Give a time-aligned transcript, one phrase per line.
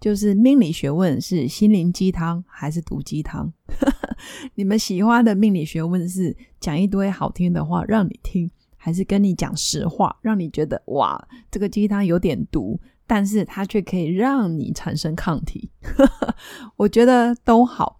[0.00, 3.52] 就是命理学问是心灵鸡汤还是毒鸡汤？
[4.56, 15.70] 你们喜欢的命理学问是讲一堆好听的话让你听，还是跟你讲实话，让你觉得哇，这个鸡汤有点毒，但是它却可以让你产生抗体？
[16.76, 17.98] 我觉得都好。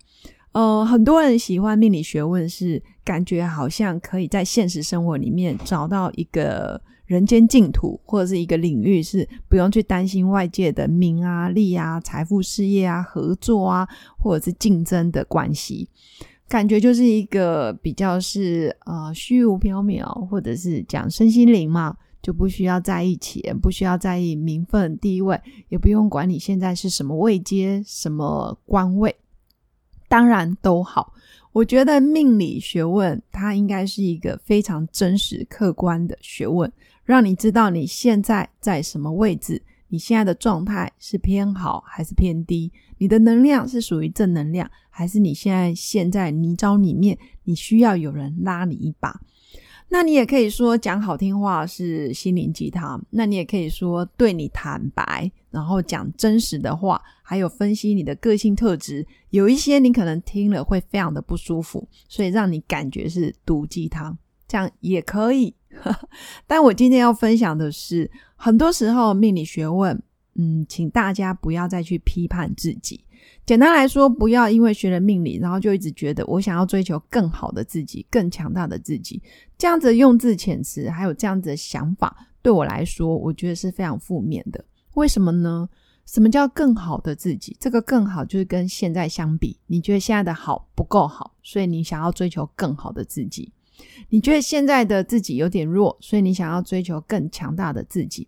[0.52, 6.82] 呃，很多人喜欢命理学问，是感觉好像可以在现实生活里面找到一个。
[7.10, 15.88] 人间净土，或者是一个领域，是不用去担心外界的名啊、利啊、财富、事业啊、合作啊，或者是竞争的关系，
[16.48, 29.16] 感觉就是一个比较是呃虚无缥缈，或者是讲身心灵嘛，就不需要在意钱，不需要在意名分地位，也不用管你现在是什么位阶、什么官位，
[30.08, 31.12] 当然都好。
[31.52, 36.70] 我觉得命理学问它应该是一个非常真实、客观的学问。
[37.04, 49.20] 让你知道你现在在什么位置，你现在的状态是偏好还是偏低，你的能量是属于正能量，还是你现在陷在泥沼里面，你需要有人拉你一把。
[49.92, 64.16] 那你也可以说讲好听话是心灵鸡汤，那你也可以说对你坦白，然后讲真实的话，还有分析你的个性特质，有一些你可能听了会非常的不舒服，所以让你感觉是毒鸡汤，
[64.46, 65.54] 这样也可以。
[66.46, 70.00] 但我今天要分享的是，很多时候命理学问，
[70.40, 73.04] 嗯，请大家不要再去批判自己。
[73.44, 79.20] 简单来说，不要因为学了命理，然后就一直觉得我想要追求更好的自己、更强大的自己。
[79.58, 84.64] 这样子用字遣词，还有这样子的想法，对我来说，我觉得是非常负面的。
[84.94, 85.68] 为什么呢？
[86.06, 87.54] 什么叫更好的自己？
[87.60, 93.52] 这个更好就是跟现在相比，你觉得现在的好不够好，所以你想要追求更好的自己。
[94.08, 98.26] 你觉得现在的自己有点弱，所以你想要追求更强大的自己。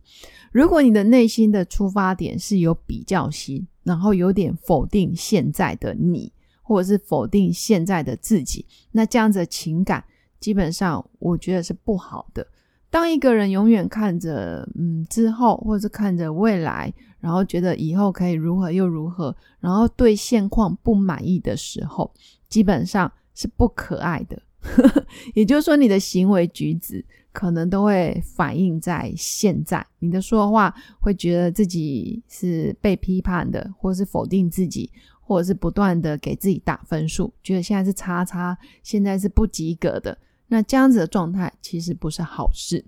[0.52, 10.04] 如果你的内心的出发点是有比较心，然后有点否定现在的你，或者是否定现在的自己，那这样子的情感
[10.38, 12.46] 基本上我觉得是不好的。
[12.91, 22.12] 当一个人永远看着嗯之后，或者是看着未来，然后觉得以后可以如何又如何，然后对现况不满意的时候，
[22.50, 24.42] 基本上是不可爱的。
[25.34, 34.90] 也就是说，你的行为举止可能都会反映在现在，你的说话会觉得自己是被批判的，或是否定自己，
[35.20, 40.16] 或者是不断的给自己打分数，觉得现在是叉叉，现在是不及格的。
[40.46, 42.84] 那这样子的状态其实不是好事。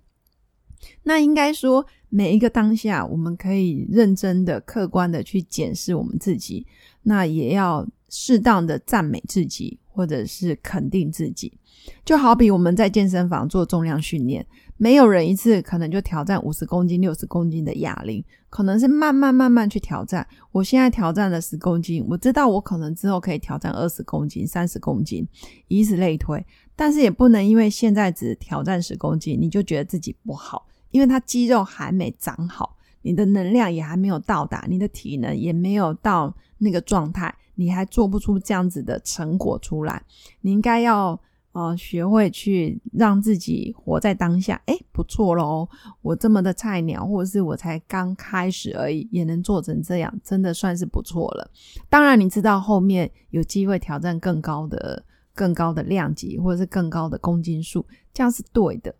[1.02, 6.66] 那应该说，每一个当下，我们可以认真的、客观的去检视我们自己，
[7.02, 9.78] 那也要适当的赞美自己。
[9.96, 11.56] 或者是肯定自己，
[12.04, 14.44] 就好比我们在健身房做重量训练，
[14.76, 20.26] 没有人一次可能就挑战五十公斤、六十公斤的哑铃，可能是慢慢慢慢去挑战。
[20.50, 25.24] 我现在挑战了十公斤，我知道我可能之后可以挑战二十公斤、三十公斤，
[25.68, 26.44] 以此类推。
[26.74, 37.32] 但是也不能因为现在只挑战十公斤，你就觉得自己不好，因为他肌肉还没长好，你的能量也还没有到达，你的体能也没有到那个状态。
[37.54, 40.02] 你还做不出这样子的成果出来，
[40.40, 41.20] 你应该要
[41.52, 44.60] 呃学会去让自己活在当下。
[44.66, 45.68] 哎，不错喽，
[46.02, 51.50] 我这么的菜鸟，或者是我才刚开始而已，也能做成这样，真的算是不错了。
[51.88, 55.04] 当然，你知道后面有机会挑战更高的、
[55.34, 58.94] 更高的量级，或者是更高的公斤数，这样是对的。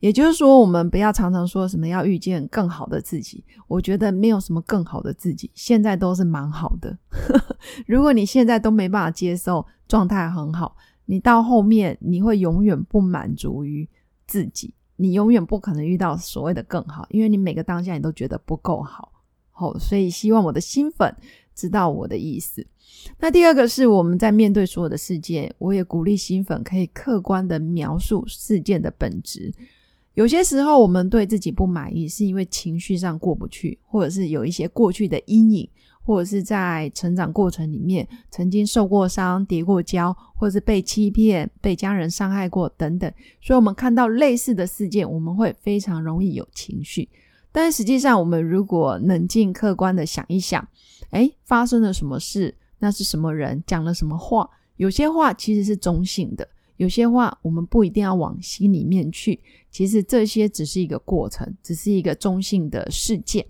[0.00, 3.42] 也就是说，我们不要常常说什么要遇见更好的自己。
[3.66, 6.96] 我觉得没有什么更好的自己，现在都是蛮好的。
[7.86, 10.76] 如果你现在都没办法接受状态很好，
[11.06, 13.88] 你到后面你会永远不满足于
[14.26, 19.12] 自己，你永远不可能遇到所谓的更好，因为你每个当下你都觉得不够好。
[19.50, 21.16] 好，所以希望我的新粉
[21.54, 22.66] 知道我的意思。
[23.18, 29.52] 那第二个是我们在面对所有的事件，我也鼓励新粉可以客观的描述事件的本质。
[30.16, 35.68] 有些时候，我们对自己不满意，是因为情绪上过不去，或者是有一些过去的阴影，
[36.02, 43.12] 或者是在成长过程里面曾经受过伤、跌过跤，或者是被欺骗、被家人伤害过等等。
[43.42, 47.06] 所以，我们看到类似的事件，我们会非常容易有情绪。
[47.52, 50.66] 但，实际上，我们如果冷静客观的想一想，
[51.10, 52.54] 哎，发生了什么事？
[52.78, 54.48] 那是什么人讲了什么话。
[54.78, 59.40] 有些话其实是中性的，有些话我们不一定要往心里面去。
[59.70, 63.44] 其实这些只是一个过程，只是一个中性的事件。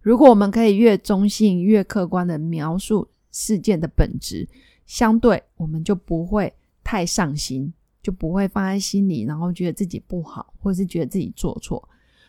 [0.00, 4.48] 如果我们可以越中性、越客观的描述事件的本质，
[4.86, 6.52] 相对我们就不会
[6.84, 11.88] 太上心，就不会放在心里，然后觉得自己不好，或是觉得自己做错。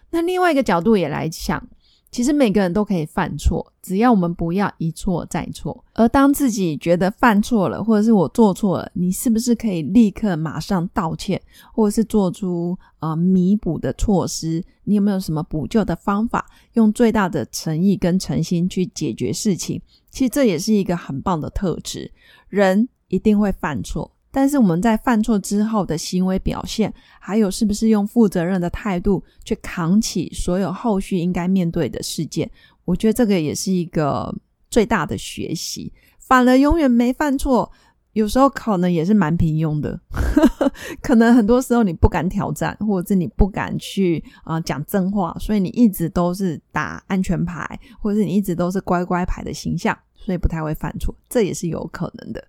[0.10, 1.68] 那另外一个角度也来想。
[2.14, 5.84] 其实每个人都可以犯错，只要我们不要一错再错。
[5.94, 11.42] 而当自己觉得犯错了，或者是我做错了，你是不是可以立刻马上道歉，
[11.74, 14.64] 或者是做出呃弥补的措施？
[14.84, 16.46] 你有没有什么补救的方法？
[16.74, 19.82] 用最大的诚意跟诚心去解决事情。
[20.12, 22.12] 其实这也是一个很棒的特质。
[22.48, 24.12] 人一定会犯错。
[24.36, 32.50] 但是我们在犯错之后的行为表现，还有是不是用负责任的态度去扛起所有后续应该面对的事件，
[32.84, 34.36] 我觉得这个也是一个
[34.72, 35.94] 最大的学习。
[36.18, 37.72] 反而永远没犯错，
[38.14, 40.00] 有时候可能也是蛮平庸的。
[41.00, 52.44] 可能很多时候你不敢挑战，或者是你不敢去啊讲真话，所以你一直都是打安全牌，或者是你一直都是乖乖牌的形象，所以不太会犯错，这也是有可能的。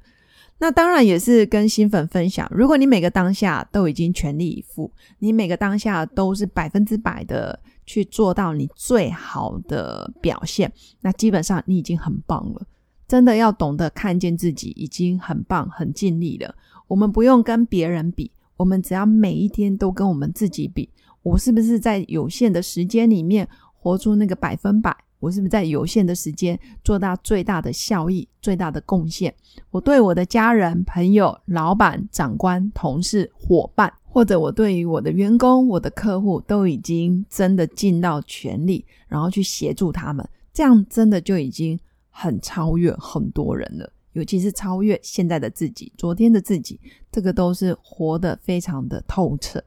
[0.58, 10.72] 那当然也是跟新粉分享，如果你每个当下都已经全力以赴，你每个当下都是百分之百的去做到你最好的表现，
[11.02, 12.62] 那基本上你已经很棒了。
[13.06, 16.54] 真的要懂得看见自己已经很棒、很尽力了。
[16.86, 20.88] 我们不用跟别人比，我们只要每一天都跟我们自己比，
[21.22, 24.96] 我是不是在有限的时间里面活出那个百分百？
[25.24, 29.34] 我是不是在有限的时间做到最大的效益、最大的贡献？
[29.70, 41.80] 我对我的家人、朋友、老板、长官、同事、伙伴，或者我对于我的员工、我的客户，都已经真的尽到全力，然后去协助他们，这样真的就已经
[42.10, 43.90] 很超越很多人了。
[44.12, 46.78] 尤其是超越现在的自己、昨天的自己，
[47.10, 49.60] 这个都是活得非常的透彻。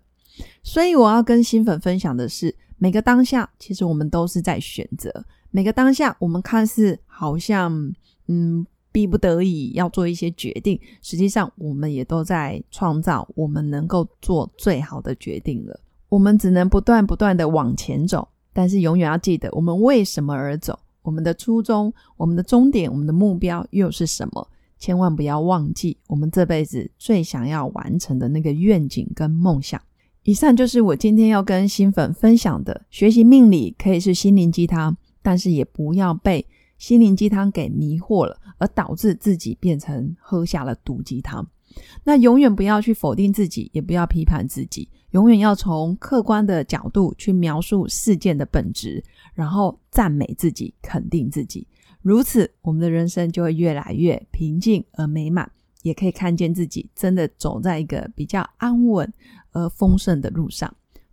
[0.64, 5.26] 所以我要跟新粉分享的是，每个当下，其实我们都是在选择。
[5.52, 7.94] 每个当下，我们看似好像
[8.28, 15.80] 嗯逼不得已要做一些决定，实际上我们也都在创造我们能够做最好的决定了。
[16.10, 24.48] 我们只能不断不断的往前走，但是永远要记得我们为什么而走，我们的初衷、我们的终点、我们的目标又是什么？
[24.80, 29.82] 千万不要忘记我们这辈子最想要完成的那个愿景跟梦想。
[30.24, 34.96] 以上就是我今天要跟新粉分享的，学习命理可以是心灵鸡汤。
[35.28, 36.48] 但是也不要被
[36.78, 41.46] 心灵鸡汤给迷惑了，而导致自己变成喝下了毒鸡汤。
[42.06, 49.04] 那永远不要去否定自己，也不要批判自己，永远要从客观的角度去描述事件的本质，
[49.34, 51.68] 然后赞美自己，肯定自己。
[52.02, 55.52] 如此，我们的人生就会越来越平静而美满，
[55.82, 59.14] 也可以看见自己真的走在一个比较安稳
[59.52, 60.74] 而丰盛的路上。